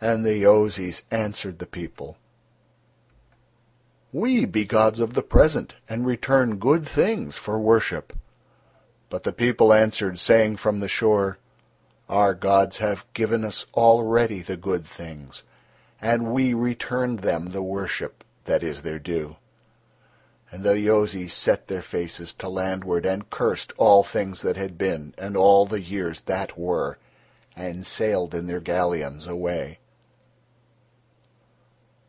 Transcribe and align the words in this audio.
And 0.00 0.24
the 0.24 0.40
Yozis 0.42 1.02
answered 1.10 1.58
the 1.58 1.66
people: 1.66 2.18
"We 4.12 4.44
be 4.44 4.64
gods 4.64 5.00
of 5.00 5.14
the 5.14 5.24
present 5.24 5.74
and 5.88 6.06
return 6.06 6.58
good 6.58 6.86
things 6.86 7.34
for 7.34 7.58
worship." 7.58 8.12
But 9.10 9.24
the 9.24 9.32
people 9.32 9.72
answered, 9.72 10.20
saying 10.20 10.58
from 10.58 10.78
the 10.78 10.86
shore: 10.86 11.38
"Our 12.08 12.32
gods 12.34 12.78
have 12.78 13.12
given 13.12 13.44
us 13.44 13.66
already 13.74 14.40
the 14.40 14.56
good 14.56 14.86
things, 14.86 15.42
and 16.00 16.32
we 16.32 16.54
return 16.54 17.16
Them 17.16 17.46
the 17.46 17.60
worship 17.64 18.22
that 18.44 18.62
is 18.62 18.82
Their 18.82 19.00
due." 19.00 19.34
And 20.52 20.62
the 20.62 20.78
Yozis 20.78 21.32
set 21.32 21.66
their 21.66 21.82
faces 21.82 22.32
to 22.34 22.48
landward, 22.48 23.04
and 23.04 23.28
cursed 23.30 23.72
all 23.78 24.04
things 24.04 24.42
that 24.42 24.56
had 24.56 24.78
been 24.78 25.12
and 25.18 25.36
all 25.36 25.66
the 25.66 25.80
years 25.80 26.20
that 26.20 26.56
were, 26.56 26.98
and 27.56 27.84
sailed 27.84 28.32
in 28.32 28.46
their 28.46 28.60
galleons 28.60 29.26
away. 29.26 29.80